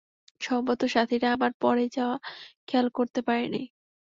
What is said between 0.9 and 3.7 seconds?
সাথিরা আমার পড়ে যাওয়া খেয়াল করতে পারেনি।